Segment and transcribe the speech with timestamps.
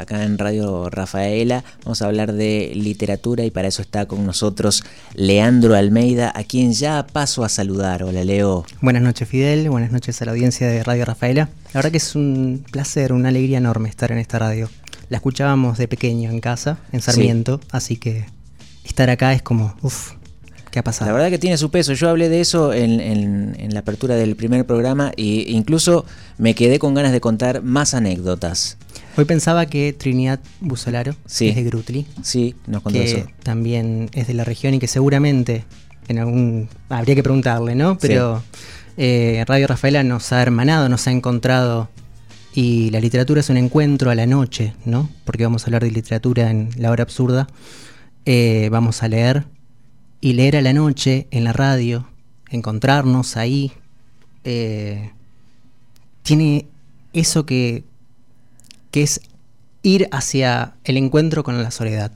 [0.00, 1.64] acá en Radio Rafaela.
[1.84, 4.84] Vamos a hablar de literatura y para eso está con nosotros
[5.14, 8.02] Leandro Almeida, a quien ya paso a saludar.
[8.02, 8.64] Hola Leo.
[8.80, 11.48] Buenas noches Fidel, buenas noches a la audiencia de Radio Rafaela.
[11.72, 14.68] La verdad que es un placer, una alegría enorme estar en esta radio.
[15.08, 18.26] La escuchábamos de pequeño en casa, en Sarmiento, así que
[18.84, 20.12] estar acá es como, uff,
[20.72, 21.10] ¿Qué ha pasado?
[21.10, 21.92] La verdad que tiene su peso.
[21.92, 26.06] Yo hablé de eso en, la apertura del primer programa e incluso
[26.38, 28.78] me quedé con ganas de contar más anécdotas.
[29.16, 32.06] Hoy pensaba que Trinidad Busolaro es de Grutli.
[32.22, 35.64] Sí, nos contó que también es de la región y que seguramente
[36.08, 37.98] en algún habría que preguntarle, ¿no?
[37.98, 38.42] Pero
[38.96, 41.90] eh, Radio Rafaela nos ha hermanado, nos ha encontrado
[42.54, 45.08] y la literatura es un encuentro a la noche, ¿no?
[45.24, 47.48] Porque vamos a hablar de literatura en la hora absurda.
[48.24, 49.44] Eh, vamos a leer
[50.20, 52.06] y leer a la noche en la radio,
[52.50, 53.72] encontrarnos ahí,
[54.44, 55.10] eh,
[56.22, 56.66] tiene
[57.12, 57.84] eso que,
[58.92, 59.20] que es
[59.82, 62.12] ir hacia el encuentro con la soledad.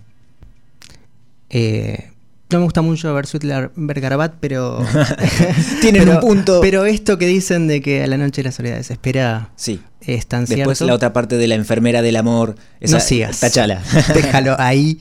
[1.50, 2.10] Eh,
[2.48, 3.26] no me gusta mucho ver
[3.74, 4.78] Bergarabat, pero.
[5.80, 6.60] Tienen un punto.
[6.60, 9.50] Pero esto que dicen de que a la noche la soledad desespera.
[9.56, 9.80] Sí.
[10.00, 12.54] Es tan Después la otra parte de la enfermera del amor.
[12.78, 13.40] Esa, no sigas.
[13.40, 13.82] Tachala.
[14.14, 15.00] Déjalo ahí.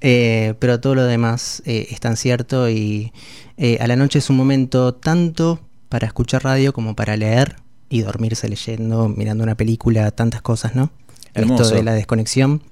[0.00, 3.12] Eh, pero todo lo demás eh, es tan cierto y
[3.56, 7.56] eh, a la noche es un momento tanto para escuchar radio como para leer
[7.88, 10.90] y dormirse leyendo, mirando una película, tantas cosas, ¿no?
[11.34, 12.62] Esto de la desconexión,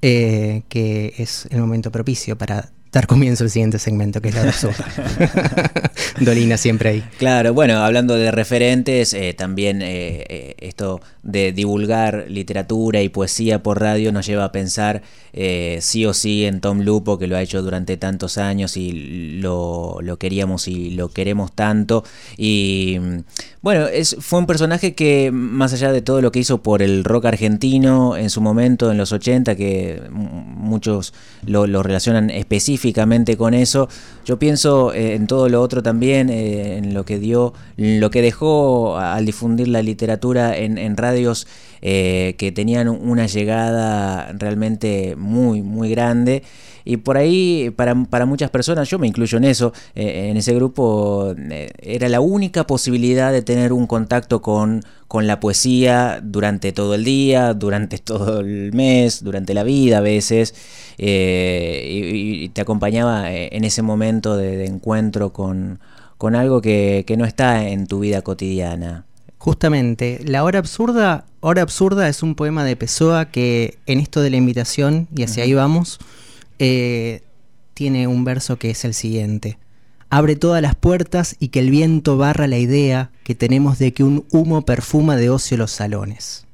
[0.00, 4.52] que es el momento propicio para dar comienzo al siguiente segmento, que es la de
[6.24, 7.04] Dolina siempre ahí.
[7.18, 14.26] Claro, bueno, hablando de referentes, también esto de divulgar literatura y poesía por radio nos
[14.26, 15.02] lleva a pensar
[15.32, 19.40] eh, sí o sí en Tom Lupo, que lo ha hecho durante tantos años y
[19.40, 22.04] lo, queríamos y lo queremos tanto.
[22.38, 22.98] Y
[23.60, 27.04] bueno, es, fue un personaje que más allá de todo lo que hizo por el
[27.04, 31.12] rock argentino en su momento, en los 80, que muchos
[31.44, 32.85] lo, relacionan específicamente
[33.36, 33.88] con eso,
[34.24, 38.22] yo pienso eh, en todo lo otro también, eh, en lo que dio, lo que
[38.22, 41.46] dejó al difundir la literatura en, en radios
[41.82, 46.42] eh, que tenían una llegada realmente muy, muy grande.
[46.88, 47.94] Y por ahí, para,
[48.26, 52.64] muchas personas, yo me incluyo en eso, eh, en ese grupo, eh, era la única
[52.64, 58.38] posibilidad de tener un contacto con, con la poesía durante todo el día, durante todo
[58.38, 60.54] el mes, durante la vida a veces,
[60.96, 65.80] y, te acompañaba en ese momento de, encuentro con,
[66.18, 69.06] con algo que, que no está en tu vida cotidiana.
[69.38, 74.30] Justamente, La Hora Absurda, Hora Absurda es un poema de Pessoa que en esto de
[74.30, 75.98] la invitación, y hacia ahí vamos,
[76.58, 77.22] eh,
[77.74, 79.58] tiene un verso que es el siguiente.
[80.08, 84.04] Abre todas las puertas y que el viento barra la idea que tenemos de que
[84.04, 86.46] un humo perfuma de ocio los salones.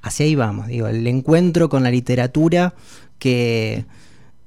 [0.00, 2.74] Hacia ahí vamos, digo, el encuentro con la literatura
[3.18, 3.84] que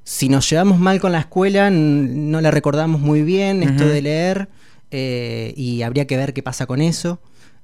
[0.04, 4.50] si nos llevamos mal con la escuela no la recordamos muy bien, esto de leer
[4.92, 7.20] eh, y habría que ver qué pasa con eso.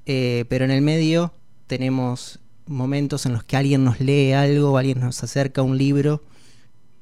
[0.05, 1.33] Eh, pero en el medio
[1.67, 6.23] tenemos momentos en los que alguien nos lee algo, alguien nos acerca un libro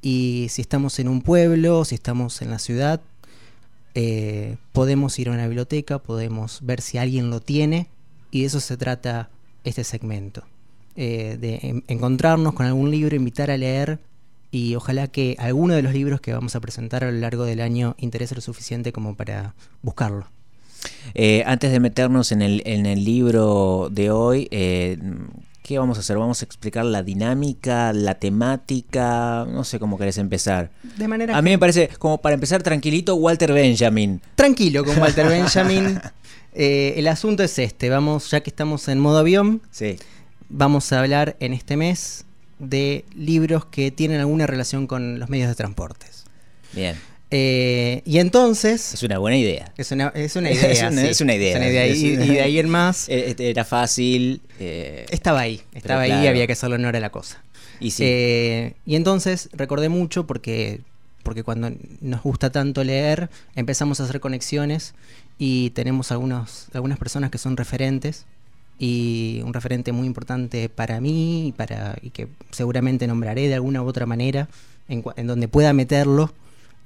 [0.02, 3.02] y si estamos en un pueblo, si estamos en la ciudad,
[3.96, 7.88] eh, podemos ir a una biblioteca, podemos ver si alguien lo tiene
[8.32, 9.30] y de eso se trata
[9.64, 10.44] este segmento.
[10.96, 14.00] de encontrarnos con algún libro, invitar a leer
[14.52, 17.62] y ojalá que alguno de los libros que vamos a presentar a lo largo del
[17.62, 20.26] año interese lo suficiente como para buscarlo.
[21.14, 24.98] Eh, antes de meternos en el, en el libro de hoy, eh,
[25.70, 26.18] ¿qué vamos a hacer?
[26.18, 30.72] Vamos a explicar la dinámica, la temática, no sé cómo querés empezar.
[30.98, 34.20] De manera a mí me parece, como para empezar tranquilito, Walter Benjamin.
[34.34, 36.02] Tranquilo con Walter Benjamin.
[36.56, 40.00] Eh, el asunto es este, vamos, ya que estamos en modo avión, sí.
[40.50, 42.26] vamos a hablar en este mes
[42.58, 46.26] de libros que tienen alguna relación con los medios de transportes.
[46.74, 46.96] Bien.
[47.32, 48.94] Eh, y entonces...
[48.94, 49.72] Es una buena idea.
[49.78, 50.72] Es una, es una idea.
[50.72, 51.88] es, una, idea.
[51.88, 53.08] Y, de ahí en más...
[53.10, 54.42] Eh, este, era fácil.
[54.60, 57.44] Eh, estaba ahí, estaba ahí, había que hacerlo, no era la cosa.
[57.80, 58.04] Y, sí.
[58.86, 60.82] y entonces recordé mucho porque,
[61.24, 61.72] porque cuando
[62.02, 64.96] nos gusta tanto leer, empezamos a hacer conexiones
[65.38, 68.26] y tenemos algunos, algunas personas que son referentes
[68.80, 73.84] y un referente muy importante para mí y, para, y que seguramente nombraré de alguna
[73.84, 74.48] u otra manera
[74.88, 76.34] en, donde pueda meterlo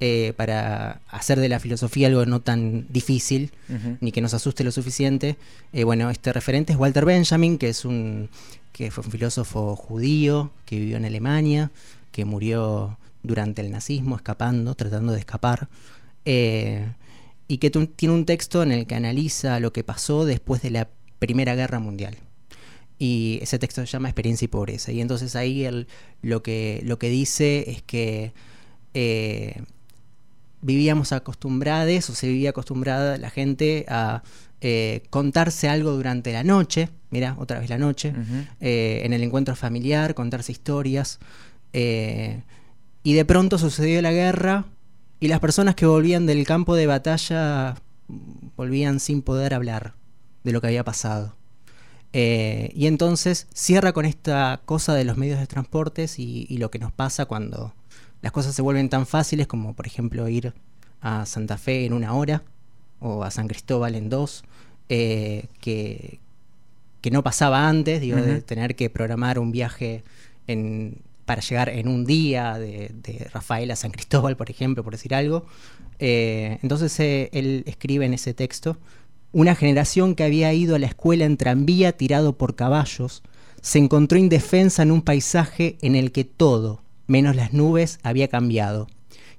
[0.06, 3.54] eh, para hacer de la filosofía algo no tan difícil
[4.02, 5.38] ni que nos asuste lo suficiente.
[5.72, 8.30] Eh, bueno, este referente es Walter Benjamin, que es un
[8.74, 11.72] que fue un filósofo judío que vivió en Alemania,
[12.12, 15.70] que murió durante el nazismo, escapando, tratando de escapar.
[16.26, 16.86] Eh,
[17.48, 20.90] y que tiene un texto en el que analiza lo que pasó después de la
[21.20, 22.18] Primera Guerra Mundial.
[23.00, 24.92] y ese texto se llama Experiencia y Pobreza.
[24.92, 25.88] Y entonces ahí él
[26.22, 28.34] lo, que, lo que dice es que
[28.94, 29.64] eh,
[30.64, 34.24] vivíamos acostumbrados, o se vivía acostumbrada la gente a
[34.62, 38.14] eh, contarse algo durante la noche, mira, otra vez la noche,
[38.60, 41.20] eh, en el encuentro familiar, contarse historias.
[41.72, 44.66] y de pronto sucedió la guerra
[45.20, 47.76] y las personas que volvían del campo de batalla
[48.56, 49.94] volvían sin poder hablar
[50.44, 51.36] de lo que había pasado.
[52.16, 56.78] Eh, y entonces cierra con esta cosa de los medios de transportes y, lo que
[56.78, 57.74] nos pasa cuando
[58.24, 60.54] las cosas se vuelven tan fáciles como por ejemplo ir
[61.02, 62.42] a Santa Fe en una hora
[63.00, 64.46] o a San Cristóbal en dos,
[64.88, 66.20] eh, que,
[67.02, 70.04] que, no pasaba antes, digo, de tener que programar un viaje
[70.48, 75.14] en, para llegar en un día de, Rafael a San Cristóbal, por ejemplo, por decir
[75.14, 75.46] algo.
[76.00, 76.98] Eh, entonces
[77.34, 78.78] él escribe en ese texto
[79.34, 83.22] una generación que había ido a la escuela en tranvía tirado por caballos,
[83.62, 88.88] se encontró indefensa en un paisaje en el que todo, menos las nubes, había cambiado,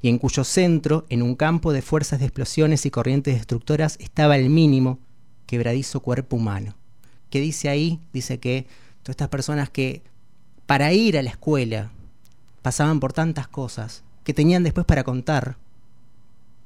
[0.03, 4.37] y en cuyo centro, en un campo de fuerzas de explosiones y corrientes destructoras, estaba
[4.37, 4.99] el mínimo,
[5.47, 6.77] quebradizo cuerpo humano.
[7.31, 8.01] ¿Qué dice ahí?
[8.13, 8.67] Dice que
[9.03, 10.03] todas estas personas que
[10.67, 11.91] para ir a la escuela
[12.63, 15.57] pasaban por tantas cosas que tenían después para contar,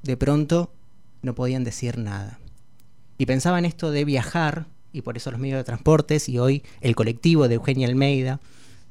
[0.03, 0.73] de pronto
[1.23, 2.39] no podían decir nada.
[3.19, 6.63] Y pensaba en esto de viajar, y por eso los medios de transportes, y hoy
[6.81, 8.41] el colectivo de Eugenia Almeida.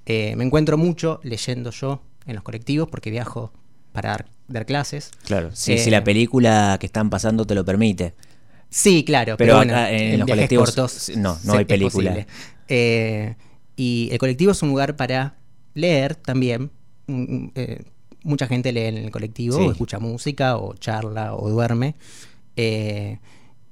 [0.09, 3.51] Eh, me encuentro mucho leyendo yo en los colectivos porque viajo
[3.91, 5.11] para dar, clases.
[5.25, 8.13] Claro, si la eh, película que están pasando te lo permite.
[8.69, 12.25] Sí, claro, pero, bueno, en, los colectivos no, no hay película.
[12.69, 13.35] Eh,
[13.75, 15.35] y el colectivo es un lugar para
[15.73, 16.71] leer también.
[18.23, 21.95] mucha gente lee en el colectivo, o escucha música, o charla, o duerme.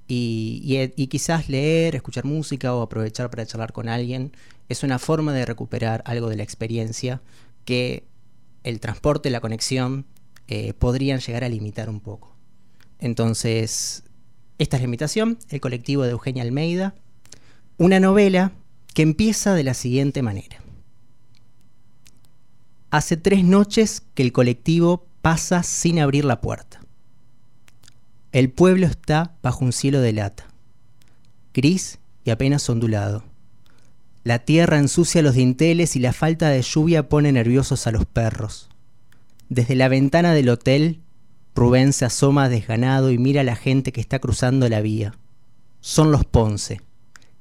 [0.08, 4.34] Y, quizás leer, escuchar música o aprovechar para charlar con alguien
[4.70, 7.22] es una forma de recuperar algo de la experiencia
[7.66, 8.04] que
[8.64, 10.06] el transporte, la conexión
[10.48, 12.36] eh, podrían llegar a limitar un poco.
[13.00, 14.04] Entonces,
[14.58, 16.96] esta es la invitación, el colectivo de Eugenia Almeida,
[17.78, 18.52] una novela
[18.94, 20.62] que empieza de la siguiente manera.
[22.90, 26.80] Hace tres noches que el colectivo pasa sin abrir la puerta.
[28.32, 30.48] El pueblo está bajo un cielo de lata,
[31.54, 33.24] gris y apenas ondulado.
[34.26, 38.70] La tierra ensucia los dinteles y la falta de lluvia pone nerviosos a los perros.
[39.50, 41.04] Desde la ventana del hotel,
[41.54, 45.14] Rubén se asoma desganado y mira a la gente que está cruzando la vía.
[45.80, 46.82] Son los Ponce,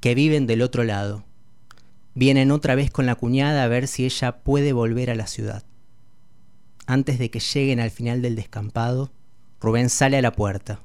[0.01, 1.25] que viven del otro lado.
[2.15, 5.65] Vienen otra vez con la cuñada a ver si ella puede volver a la ciudad.
[6.85, 9.11] Antes de que lleguen al final del descampado,
[9.59, 10.83] Rubén sale a la puerta.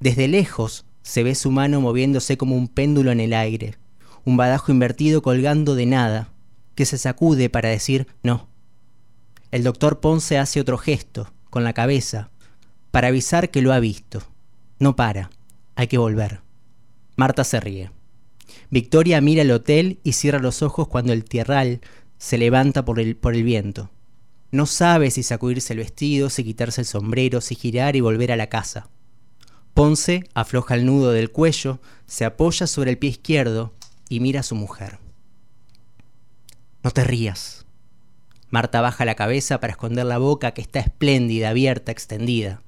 [0.00, 3.76] Desde lejos se ve su mano moviéndose como un péndulo en el aire,
[4.26, 6.32] un badajo invertido colgando de nada,
[6.74, 8.48] que se sacude para decir no.
[9.52, 12.30] El doctor Ponce hace otro gesto, con la cabeza,
[12.90, 14.22] para avisar que lo ha visto.
[14.80, 15.30] No para,
[15.76, 16.40] hay que volver.
[17.14, 17.92] Marta se ríe.
[18.68, 21.80] Victoria mira el hotel y cierra los ojos cuando el tierral
[22.18, 23.90] se levanta por el, por el viento.
[24.50, 28.36] No sabe si sacudirse el vestido, si quitarse el sombrero, si girar y volver a
[28.36, 28.88] la casa.
[29.72, 33.72] Ponce afloja el nudo del cuello, se apoya sobre el pie izquierdo
[34.08, 34.98] y mira a su mujer.
[36.82, 37.66] No te rías.
[38.48, 42.62] Marta baja la cabeza para esconder la boca que está espléndida, abierta, extendida.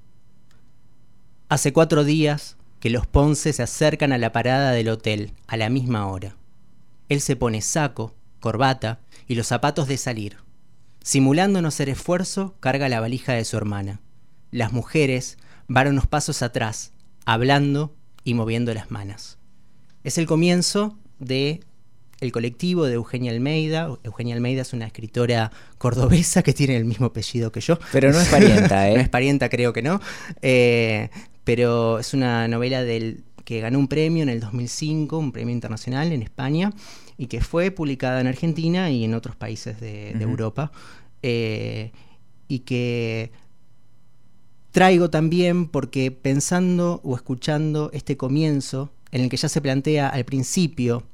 [1.48, 5.68] Hace cuatro días que los Ponce se acercan a la parada del hotel a la
[5.70, 6.36] misma hora.
[7.08, 10.38] Él se pone saco, corbata y los zapatos de salir.
[11.02, 14.00] Simulando no hacer esfuerzo, carga la valija de su hermana.
[14.50, 16.92] Las mujeres van unos pasos atrás,
[17.24, 19.38] hablando y moviendo las manos.
[20.04, 21.60] Es el comienzo de
[22.20, 23.88] el colectivo de Eugenia Almeida.
[24.02, 27.78] Eugenia Almeida es una escritora cordobesa que tiene el mismo apellido que yo.
[27.92, 28.94] Pero no es parienta, ¿eh?
[28.94, 30.00] no es parienta, creo que no.
[30.42, 31.10] Eh,
[31.44, 36.12] pero es una novela del, que ganó un premio en el 2005, un premio internacional
[36.12, 36.72] en España,
[37.16, 40.70] y que fue publicada en Argentina y en otros países de, Europa,
[41.22, 41.92] eh,
[42.46, 43.32] y que
[44.70, 50.24] traigo también porque pensando o escuchando este comienzo, en el que ya se plantea al
[50.24, 51.04] principio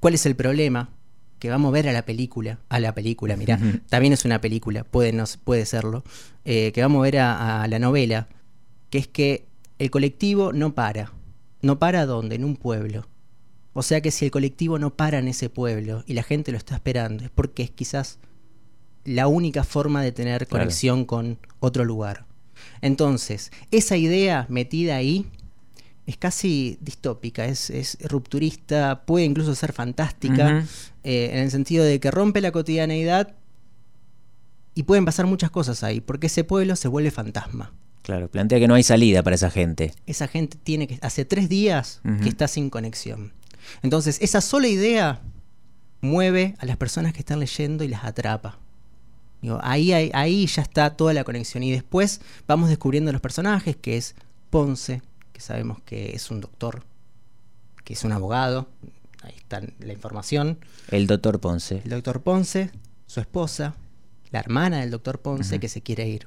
[0.00, 0.90] cuál es el problema
[1.38, 4.82] que vamos a ver a la película, a la película, mira, también es una película,
[4.84, 6.02] puede, no, puede serlo,
[6.44, 8.28] eh, que vamos a ver a, a la novela,
[8.90, 9.46] que es que
[9.78, 11.12] el colectivo no para.
[11.60, 12.36] ¿No para dónde?
[12.36, 13.06] En un pueblo.
[13.72, 16.58] O sea que si el colectivo no para en ese pueblo y la gente lo
[16.58, 18.18] está esperando, es porque es quizás
[19.04, 22.26] la única forma de tener conexión con otro lugar.
[22.80, 25.26] Entonces, esa idea metida ahí
[26.08, 30.64] es casi distópica, es, es rupturista, puede incluso ser fantástica,
[31.04, 33.36] eh, en el sentido de que rompe la cotidianeidad
[34.74, 37.74] y pueden pasar muchas cosas ahí, porque ese pueblo se vuelve fantasma.
[38.00, 39.92] Claro, plantea que no hay salida para esa gente.
[40.06, 40.98] Esa gente tiene que.
[41.02, 43.34] Hace tres días que está sin conexión.
[43.82, 45.20] Entonces, esa sola idea
[46.00, 48.58] mueve a las personas que están leyendo y las atrapa.
[49.60, 51.62] ahí, ahí ya está toda la conexión.
[51.64, 54.14] Y después vamos descubriendo los personajes, que es
[54.48, 55.02] Ponce,
[55.38, 56.82] que sabemos que es un doctor,
[57.84, 58.66] que es un abogado.
[59.22, 60.58] Ahí está la información.
[60.90, 61.80] El doctor Ponce.
[61.84, 62.72] El doctor Ponce,
[63.06, 63.76] su esposa,
[64.32, 66.26] la hermana del doctor Ponce, que se quiere ir.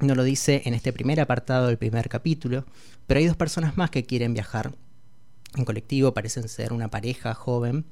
[0.00, 2.64] No lo dice en este primer apartado del primer capítulo,
[3.06, 4.72] pero hay dos personas más que quieren viajar
[5.54, 7.84] en colectivo, parecen ser una pareja joven,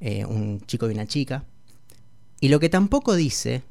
[0.00, 1.44] eh, un chico y una chica.
[2.40, 3.62] Y lo que tampoco dice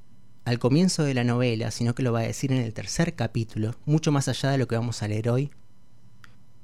[0.46, 3.76] al comienzo de la novela, sino que lo va a decir en el tercer capítulo,
[3.86, 5.52] mucho más allá de lo que vamos a leer hoy,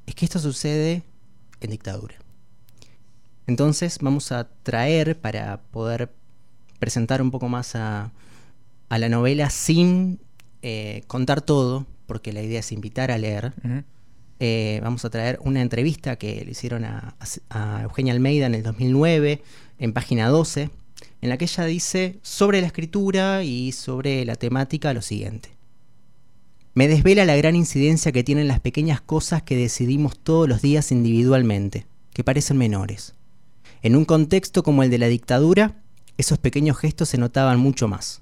[0.06, 1.04] es que esto sucede
[1.62, 2.16] en dictadura.
[3.48, 6.14] Entonces vamos a traer para poder
[6.80, 8.12] presentar un poco más a,
[8.90, 10.20] a la novela sin
[10.62, 13.54] eh, contar todo, porque la idea es invitar a leer.
[14.40, 17.16] Eh, vamos a traer una entrevista que le hicieron a,
[17.84, 19.42] Eugenia Almeida en el 2009,
[19.80, 20.70] en página 12,
[21.22, 25.53] en la que ella dice sobre la escritura y sobre la temática lo siguiente.
[26.76, 30.92] Me desvela la gran incidencia que tienen las pequeñas cosas que decidimos todos los días
[30.92, 33.14] individualmente, que parecen menores.
[33.84, 35.84] En un contexto como el de la dictadura,
[36.18, 38.22] esos pequeños gestos se notaban mucho más.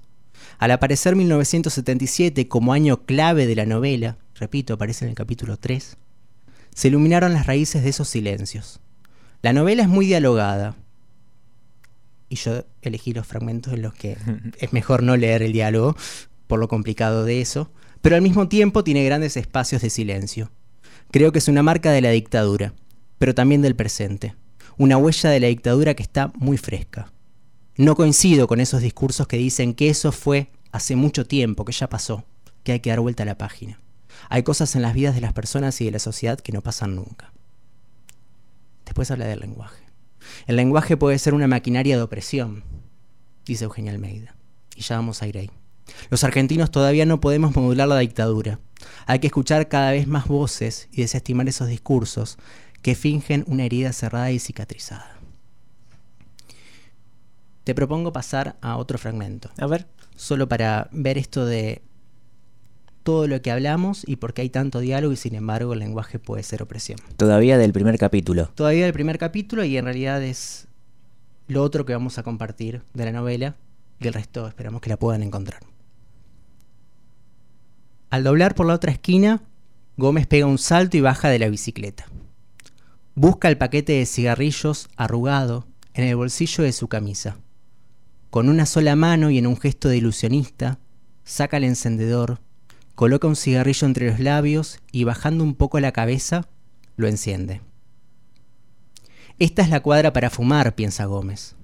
[0.58, 5.96] Al aparecer 1977 como año clave de la novela, repito, aparece en el capítulo 3,
[6.74, 8.80] se iluminaron las raíces de esos silencios.
[9.40, 10.76] La novela es muy dialogada,
[12.28, 14.18] y yo elegí los fragmentos en los que
[14.58, 15.96] es mejor no leer el diálogo,
[16.46, 17.70] por lo complicado de eso,
[18.02, 20.50] pero al mismo tiempo tiene grandes espacios de silencio.
[21.10, 22.74] Creo que es una marca de la dictadura,
[23.18, 24.34] pero también del presente,
[24.76, 27.12] una huella de la dictadura que está muy fresca.
[27.76, 31.88] No coincido con esos discursos que dicen que eso fue hace mucho tiempo, que ya
[31.88, 32.24] pasó,
[32.64, 33.80] que hay que dar vuelta a la página.
[34.28, 36.96] Hay cosas en las vidas de las personas y de la sociedad que no pasan
[36.96, 37.32] nunca.
[38.84, 39.84] Después habla del lenguaje.
[40.46, 42.64] El lenguaje puede ser una maquinaria de opresión,
[43.44, 44.34] dice Eugenia Almeida.
[44.74, 45.50] Y ya vamos a ir ahí.
[46.10, 48.60] Los argentinos todavía no podemos modular la dictadura.
[49.06, 52.38] Hay que escuchar cada vez más voces y desestimar esos discursos
[52.82, 55.22] que fingen una herida cerrada y cicatrizada
[57.64, 59.50] te propongo pasar a otro fragmento.
[59.58, 59.86] A ver.
[60.16, 61.82] Solo para ver esto de
[63.02, 66.18] todo lo que hablamos y por qué hay tanto diálogo y sin embargo el lenguaje
[66.18, 66.98] puede ser opresión.
[67.16, 68.50] Todavía del primer capítulo.
[68.54, 70.68] Todavía del primer capítulo y en realidad es
[71.48, 73.56] lo otro que vamos a compartir de la novela
[73.98, 75.71] y el resto esperamos que la puedan encontrar.
[78.12, 79.40] Al doblar por la otra esquina,
[79.96, 82.04] Gómez pega un salto y baja de la bicicleta.
[83.14, 87.38] Busca el paquete de cigarrillos arrugado en el bolsillo de su camisa.
[88.28, 90.78] Con una sola mano y en un gesto de ilusionista,
[91.24, 92.40] saca el encendedor,
[92.94, 96.46] coloca un cigarrillo entre los labios y bajando un poco la cabeza,
[96.96, 97.62] lo enciende.
[99.38, 101.56] Esta es la cuadra para fumar, piensa Gómez.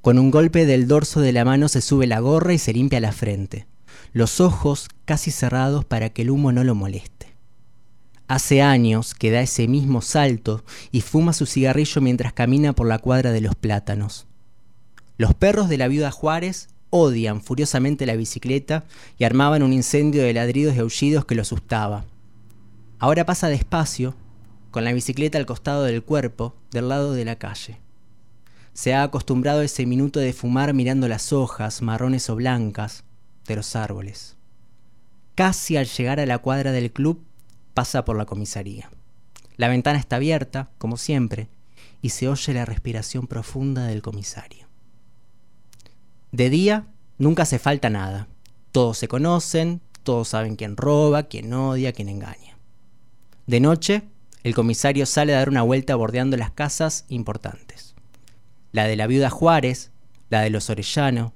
[0.00, 3.00] Con un golpe del dorso de la mano se sube la gorra y se limpia
[3.00, 3.66] la frente,
[4.12, 7.18] los ojos casi cerrados para que el humo no lo moleste.
[8.28, 10.62] Hace años que da ese mismo salto
[10.92, 14.26] y fuma su cigarrillo mientras camina por la cuadra de los plátanos.
[15.16, 18.84] Los perros de la viuda Juárez odian furiosamente la bicicleta
[19.18, 22.04] y armaban un incendio de ladridos y aullidos que lo asustaba.
[22.98, 24.14] Ahora pasa despacio,
[24.70, 27.78] con la bicicleta al costado del cuerpo, del lado de la calle.
[28.74, 33.04] Se ha acostumbrado a ese minuto de fumar mirando las hojas, marrones o blancas,
[33.48, 34.36] de los árboles.
[35.34, 37.24] Casi al llegar a la cuadra del club,
[37.74, 38.90] pasa por la comisaría.
[39.56, 41.48] La ventana está abierta, como siempre,
[42.00, 44.68] y se oye la respiración profunda del comisario.
[46.30, 46.86] De día
[47.18, 48.28] nunca hace falta nada.
[48.70, 52.56] Todos se conocen, todos saben quién roba, quién odia, quién engaña.
[53.46, 54.02] De noche,
[54.44, 57.94] el comisario sale a dar una vuelta bordeando las casas importantes.
[58.72, 59.90] La de la viuda Juárez,
[60.30, 61.32] la de los Orellano,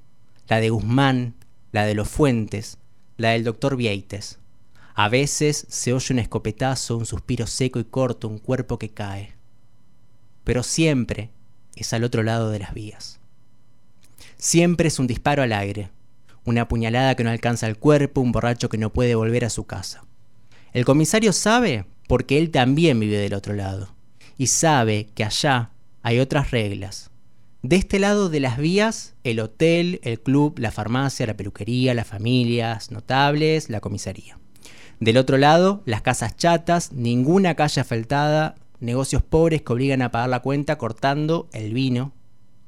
[0.49, 1.35] la de Guzmán,
[1.73, 2.79] la de los Fuentes,
[3.17, 4.38] la del doctor Vieites.
[4.95, 9.33] A veces se oye un escopetazo, un suspiro seco y corto, un cuerpo que cae.
[10.45, 11.31] Pero siempre
[11.75, 13.19] es al otro lado de las vías.
[14.37, 15.91] Siempre es un disparo al aire,
[16.45, 19.64] una puñalada que no alcanza el cuerpo, un borracho que no puede volver a su
[19.64, 20.05] casa.
[20.73, 23.95] El comisario sabe porque él también vive del otro lado,
[24.37, 25.71] y sabe que allá
[26.02, 27.12] hay otras reglas.
[27.62, 32.09] De este lado de las vías, el hotel, el club, la farmacia, la peluquería, las
[32.09, 34.37] familias notables, la comisaría.
[34.99, 40.28] Del otro lado, las casas chatas, ninguna calle asfaltada, negocios pobres que obligan a pagar
[40.28, 42.12] la cuenta cortando el vino,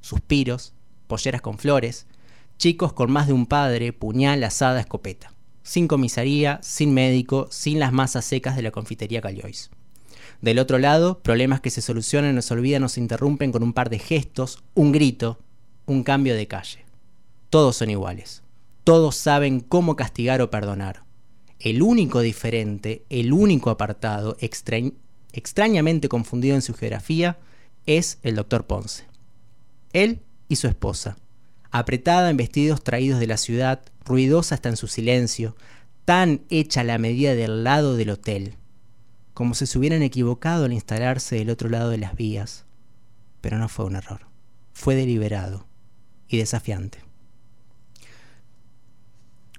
[0.01, 0.75] suspiros,
[1.09, 2.07] polleras con flores,
[2.57, 5.35] chicos con más de un padre, puñal, asada, escopeta.
[5.65, 9.71] Sin comisaría, sin médico, sin las masas secas de la confitería Callois.
[10.41, 13.99] Del otro lado, problemas que se solucionan, se olvidan se interrumpen con un par de
[13.99, 15.39] gestos, un grito,
[15.87, 16.85] un cambio de calle.
[17.51, 18.43] Todos son iguales.
[18.85, 21.05] Todos saben cómo castigar o perdonar.
[21.59, 24.37] El único diferente, el único apartado,
[25.33, 27.39] extrañamente confundido en su geografía,
[27.87, 29.05] es el doctor Ponce.
[29.93, 31.17] Él y su esposa,
[31.71, 35.57] apretada en vestidos traídos de la ciudad, ruidosa hasta en su silencio,
[36.05, 38.57] tan hecha la medida del lado del hotel,
[39.35, 42.65] como si se hubieran equivocado al instalarse del otro lado de las vías.
[43.41, 44.21] Pero no fue un error,
[44.73, 45.67] fue deliberado
[46.29, 47.01] y desafiante.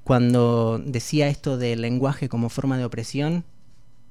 [0.04, 3.44] Cuando decía esto del lenguaje como forma de opresión,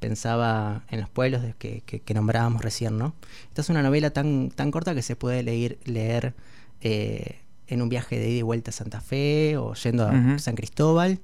[0.00, 3.14] pensaba en los pueblos que, que, nombrábamos recién, ¿no?
[3.48, 6.34] Esta es una novela tan, tan corta que se puede leer, leer
[6.82, 10.56] eh, en un viaje de ida y vuelta a Santa Fe o yendo a San
[10.56, 11.20] Cristóbal,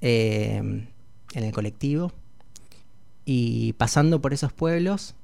[0.00, 0.56] eh,
[1.34, 2.12] en el colectivo,
[3.26, 5.14] y pasando por esos pueblos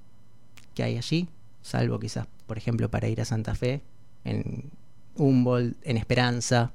[0.74, 1.28] que hay allí,
[1.62, 3.80] salvo quizás, por ejemplo, para ir a Santa Fe,
[4.24, 4.70] en
[5.16, 6.72] Humboldt, en Esperanza,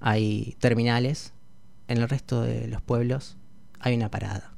[0.00, 1.32] hay terminales,
[1.88, 3.36] en el resto de los pueblos
[3.80, 4.52] hay una parada.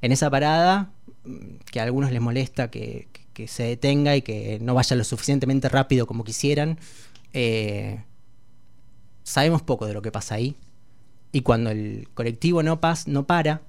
[0.00, 0.90] En esa parada,
[1.24, 3.08] mm, que a algunos les molesta que,
[3.46, 6.76] se detenga y que no vaya lo suficientemente rápido como quisieran,
[7.32, 8.02] eh,
[9.22, 10.56] sabemos poco de lo que pasa ahí.
[11.30, 13.62] Y cuando el colectivo no, pas, no para,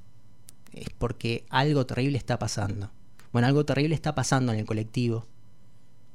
[0.74, 2.92] es porque algo terrible está pasando.
[3.32, 5.26] Bueno, algo terrible está pasando en el colectivo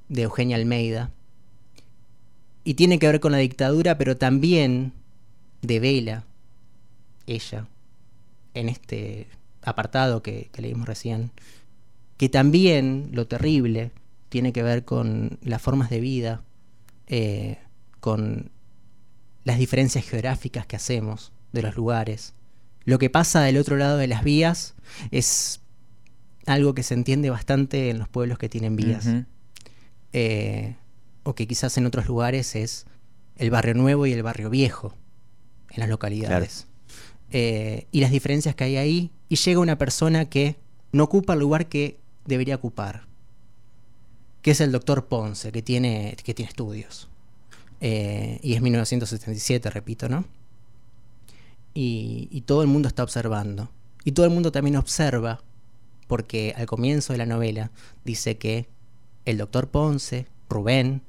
[0.08, 1.10] de Eugenia Almeida.
[2.64, 4.92] Y tiene que ver con la dictadura, pero también
[5.62, 6.24] de Vela,
[7.26, 7.66] ella,
[8.54, 9.26] en este
[9.62, 11.30] apartado que, leímos recién,
[12.16, 13.90] que también lo terrible
[14.28, 16.42] tiene que ver con las formas de vida,
[17.06, 17.58] eh,
[18.00, 18.50] con
[19.44, 22.34] las diferencias geográficas que hacemos de los lugares.
[22.84, 24.74] Lo que pasa del otro lado de las vías
[25.10, 25.60] es
[26.46, 29.06] algo que se entiende bastante en los pueblos que tienen vías.
[30.12, 30.76] Eh,
[31.22, 32.86] o que quizás en otros lugares es
[33.36, 34.94] el barrio nuevo y el barrio viejo
[35.70, 36.66] en las localidades.
[37.30, 39.10] Eh, y las diferencias que hay ahí.
[39.28, 40.56] Y llega una persona que
[40.92, 43.06] no ocupa el lugar que debería ocupar.
[44.42, 47.08] Que es el doctor Ponce, que tiene, que tiene estudios.
[47.80, 50.24] Eh, y es 1977, repito, ¿no?
[51.74, 53.68] Y, todo el mundo está observando.
[54.04, 55.42] Y todo el mundo también observa,
[56.06, 57.70] porque al comienzo de la novela
[58.04, 58.68] dice que
[59.24, 61.02] el doctor Ponce, Rubén,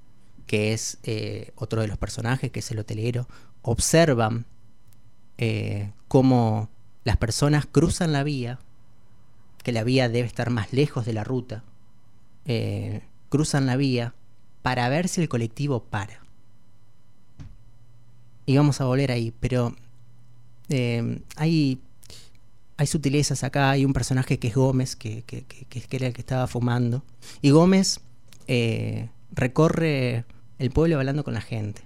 [0.47, 3.27] que es eh, otro de los personajes, que es el hotelero,
[3.61, 4.45] observan
[5.37, 6.69] eh, cómo
[7.03, 8.59] las personas cruzan la vía,
[9.63, 11.63] que la vía debe estar más lejos de la ruta,
[12.45, 14.13] eh, cruzan la vía
[14.61, 16.21] para ver si el colectivo para.
[18.45, 19.75] Y vamos a volver ahí, pero
[20.69, 21.79] eh, hay,
[22.77, 25.45] hay sutilezas acá, hay un personaje que es Gómez, que, que,
[25.91, 27.03] era el que estaba fumando.
[27.41, 27.99] Y Gómez
[28.47, 30.25] eh, recorre
[30.59, 31.83] el pueblo hablando con la gente.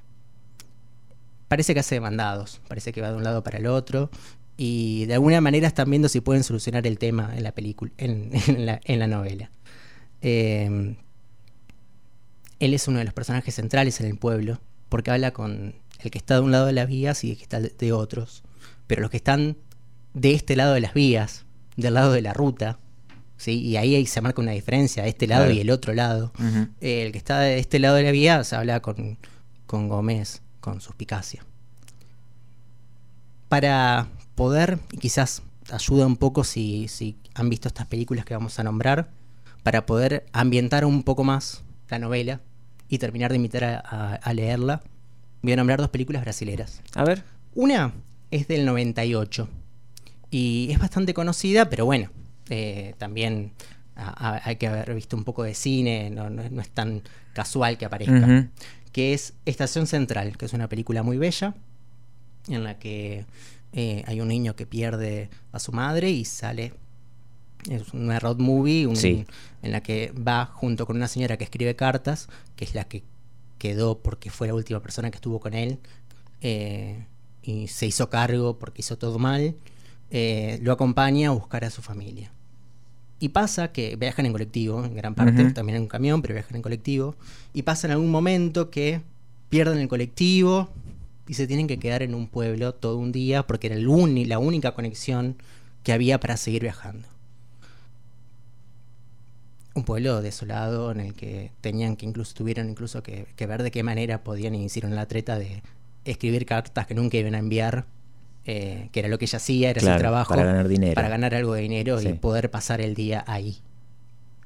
[1.47, 4.09] Parece que hace mandados, parece que va de un lado para el otro.
[4.55, 8.31] Y de alguna manera están viendo si pueden solucionar el tema en la película, en,
[8.65, 9.51] la, novela.
[10.21, 10.95] Eh,
[12.59, 16.17] él es uno de los personajes centrales en el pueblo, porque habla con el que
[16.17, 18.43] está de un lado de las vías y el que está de otros
[18.89, 19.55] pero los que están
[20.15, 21.45] de este lado de las vías,
[21.77, 22.79] del lado de la ruta,
[23.37, 23.61] ¿sí?
[23.61, 26.33] y ahí, se marca una diferencia, este lado y el otro lado.
[26.81, 29.19] Eh, el que está de este lado de la vía se habla con,
[29.67, 31.45] con Gómez, con suspicacia.
[33.47, 38.57] Para poder, y quizás ayuda un poco si, si han visto estas películas que vamos
[38.57, 39.11] a nombrar,
[39.61, 42.41] para poder ambientar un poco más la novela
[42.87, 44.81] y terminar de invitar a, a leerla,
[45.43, 46.81] voy a nombrar dos películas brasileras.
[46.95, 47.23] A ver.
[47.53, 47.93] Una
[48.31, 49.49] es del 98
[50.31, 52.09] y es bastante conocida, pero bueno,
[52.49, 53.53] eh, también
[53.95, 57.01] hay que haber visto un poco de cine, no, es tan
[57.33, 58.47] casual que aparezca,
[58.93, 61.53] que es Estación Central, que es una película muy bella
[62.47, 63.25] en la que
[63.73, 66.73] eh, hay un niño que pierde a su madre y sale
[67.69, 72.29] es una road movie en la que va junto con una señora que escribe cartas,
[72.55, 73.03] que es la que
[73.57, 75.79] quedó porque fue la última persona que estuvo con él.
[76.41, 77.05] Eh,
[77.43, 79.55] y se hizo cargo porque hizo todo mal,
[80.11, 82.31] eh, lo acompaña a buscar a su familia.
[83.19, 86.55] Y pasa que viajan en colectivo, en gran parte, también en un camión, pero viajan
[86.55, 87.15] en colectivo.
[87.53, 89.01] Y pasa en algún momento que
[89.49, 90.69] pierden el colectivo
[91.27, 94.39] y se tienen que quedar en un pueblo todo un día porque era el la
[94.39, 95.35] única conexión
[95.83, 97.07] que había para seguir viajando.
[99.75, 103.83] Un pueblo desolado en el que tenían que incluso tuvieron incluso que, ver de qué
[103.83, 105.61] manera podían iniciar la treta de
[106.05, 107.85] escribir cartas que nunca iban a enviar,
[108.45, 110.33] eh, que era lo que ella hacía, era su trabajo.
[110.33, 110.95] Para ganar dinero.
[110.95, 113.59] Para ganar algo de dinero y poder pasar el día ahí.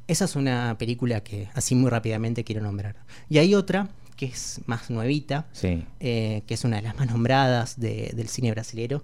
[0.08, 2.96] Esa es una película que así muy rápidamente quiero nombrar.
[3.30, 5.48] Y hay otra que es más nuevita,
[6.00, 9.04] eh, que es una de las más nombradas del cine brasilero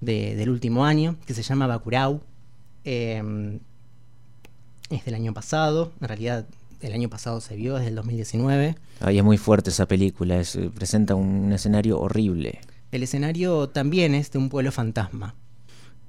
[0.00, 2.22] del último año, que se llama Bacurau.
[2.84, 3.60] Em,
[4.88, 6.46] es del año pasado, en realidad
[6.80, 8.76] el año pasado se vio, es del 2019.
[9.00, 12.60] Ay, es muy fuerte esa película, es, presenta un, escenario horrible.
[12.92, 15.34] El escenario también es de un pueblo fantasma.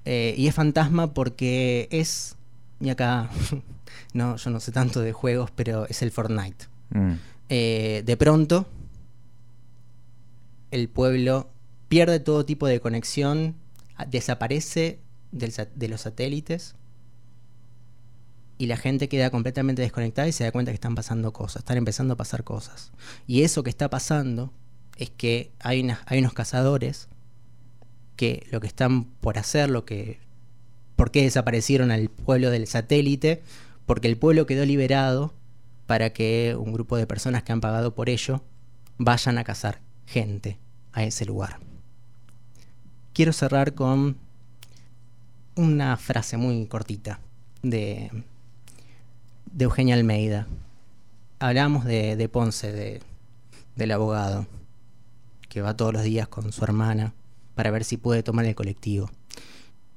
[0.06, 2.36] Eh, y es fantasma porque es,
[2.80, 3.30] y acá,
[4.14, 6.66] no, yo no sé tanto de juegos, pero es el Fortnite.
[6.90, 7.14] Mm.
[7.50, 8.66] Eh, de pronto,
[10.72, 11.50] el pueblo
[11.88, 13.56] pierde todo tipo de conexión,
[14.08, 15.00] desaparece
[15.32, 16.76] de los satélites
[18.62, 21.78] y la gente queda completamente desconectada y se da cuenta que están pasando cosas, están
[21.78, 22.92] empezando a pasar cosas.
[23.26, 24.54] Y eso que está pasando
[24.98, 27.10] es que hay, unos cazadores
[28.16, 30.20] que lo que están por hacer, lo que...
[30.96, 33.42] ¿Por qué desaparecieron al pueblo del satélite?
[33.88, 35.34] Porque el pueblo quedó liberado
[35.88, 38.44] para que un grupo de personas que han pagado por ello
[39.00, 40.60] vayan a cazar gente
[40.94, 41.60] a ese lugar.
[43.14, 44.18] Quiero cerrar con
[45.56, 47.20] una frase muy cortita
[47.64, 48.24] de
[49.52, 50.48] de Eugenia Almeida.
[51.40, 53.02] Hablamos de, Ponce,
[53.76, 54.46] del abogado,
[55.50, 57.14] que va todos los días con su hermana
[57.56, 59.10] para ver si puede tomar el colectivo.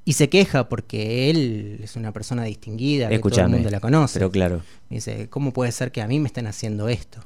[0.06, 4.18] Y se queja porque él es una persona distinguida, que todo el mundo la conoce.
[4.18, 4.62] Pero claro.
[4.90, 7.20] Dice, ¿cómo puede ser que a mí me estén haciendo esto?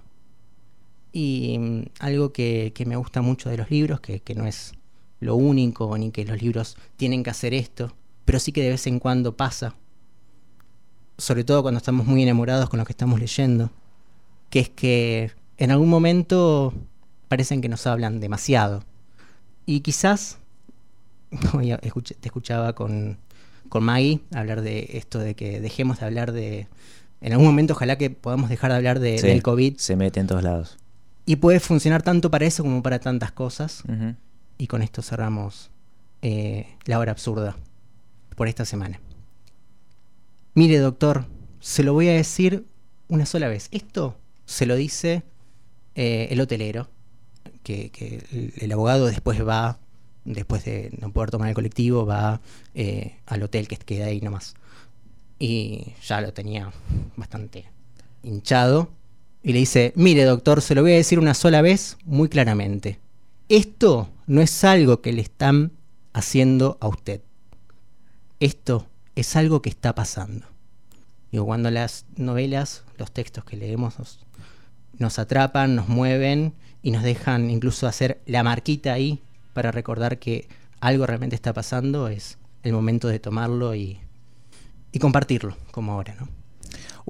[1.12, 4.74] Y mm, algo que, me gusta mucho de los libros, que, que no es
[5.20, 8.86] lo único, ni que los libros tienen que hacer esto, pero sí que de vez
[8.86, 9.74] en cuando pasa
[11.18, 13.70] sobre todo cuando estamos muy enamorados con lo que estamos leyendo,
[14.50, 16.72] que es que en algún momento
[17.26, 18.84] parecen que nos hablan demasiado.
[19.66, 20.38] Y quizás,
[21.60, 23.18] te escuchaba con,
[23.68, 26.68] con Maggie hablar de esto de que dejemos de hablar de...
[27.20, 29.76] En algún momento ojalá que podamos dejar de hablar de, del COVID.
[29.76, 30.78] Se mete en todos lados.
[31.26, 33.82] Y puede funcionar tanto para eso como para tantas cosas.
[34.56, 35.70] Y con esto cerramos
[36.22, 37.56] eh, la hora absurda
[38.36, 39.00] por esta semana.
[40.58, 41.24] Mire, doctor,
[41.60, 42.66] se lo voy a decir
[43.06, 43.68] una sola vez.
[43.70, 45.22] Esto se lo dice
[45.94, 46.88] eh, el hotelero,
[47.62, 49.78] que, el, abogado después va,
[50.24, 52.40] después de no poder tomar el colectivo, va
[52.74, 54.56] eh, al hotel que queda ahí nomás.
[55.38, 56.72] Y ya lo tenía
[57.14, 57.66] bastante
[58.24, 58.88] hinchado.
[59.44, 62.98] Y le dice, mire doctor, se lo voy a decir una sola vez muy claramente.
[63.48, 65.70] Esto no es algo que le están
[66.14, 67.20] haciendo a usted.
[68.40, 68.88] Esto
[69.18, 70.46] es algo que está pasando.
[71.32, 73.96] Digo, cuando las novelas, los textos que leemos
[74.92, 79.20] nos, atrapan, nos mueven y nos dejan incluso hacer la marquita ahí
[79.54, 80.46] para recordar que
[80.78, 83.98] algo realmente está pasando, es el momento de tomarlo y,
[84.92, 86.28] y compartirlo, como ahora, ¿no?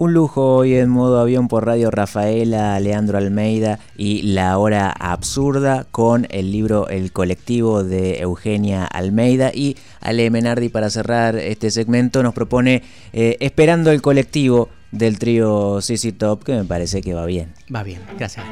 [0.00, 5.88] Un lujo hoy en modo avión por Radio Rafaela, Leandro Almeida y La Hora Absurda
[5.90, 9.50] con el libro El Colectivo de Eugenia Almeida.
[9.52, 15.80] Y Ale Menardi, para cerrar este segmento, nos propone eh, Esperando el Colectivo del trío
[15.80, 17.52] CC Top, que me parece que va bien.
[17.74, 18.46] Va bien, gracias.